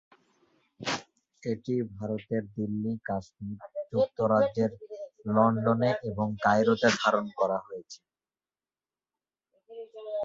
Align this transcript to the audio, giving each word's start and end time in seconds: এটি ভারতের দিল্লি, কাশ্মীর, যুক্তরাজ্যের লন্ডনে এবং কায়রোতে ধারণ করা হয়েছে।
এটি 1.43 1.75
ভারতের 1.91 2.43
দিল্লি, 2.55 2.93
কাশ্মীর, 3.05 3.59
যুক্তরাজ্যের 3.91 4.71
লন্ডনে 5.27 5.91
এবং 6.09 6.27
কায়রোতে 6.43 6.89
ধারণ 7.01 7.25
করা 7.39 7.57
হয়েছে। 7.65 7.99